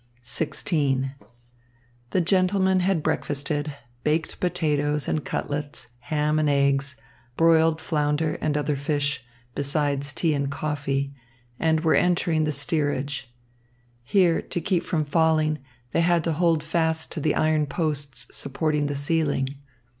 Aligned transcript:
XVI 0.25 1.11
The 2.09 2.21
gentlemen 2.21 2.79
had 2.79 3.03
breakfasted 3.03 3.75
baked 4.03 4.39
potatoes 4.39 5.07
and 5.07 5.23
cutlets, 5.23 5.89
ham 5.99 6.39
and 6.39 6.49
eggs, 6.49 6.95
broiled 7.37 7.79
flounder 7.79 8.33
and 8.41 8.57
other 8.57 8.75
fish, 8.75 9.23
beside 9.53 10.01
tea 10.01 10.33
and 10.33 10.49
coffee 10.49 11.13
and 11.59 11.81
were 11.81 11.93
entering 11.93 12.45
the 12.45 12.51
steerage. 12.51 13.31
Here, 14.03 14.41
to 14.41 14.59
keep 14.59 14.81
from 14.81 15.05
falling, 15.05 15.59
they 15.91 16.01
had 16.01 16.23
to 16.23 16.33
hold 16.33 16.63
fast 16.63 17.11
to 17.11 17.19
the 17.21 17.35
iron 17.35 17.67
posts 17.67 18.25
supporting 18.35 18.87
the 18.87 18.95
ceiling. 18.95 19.49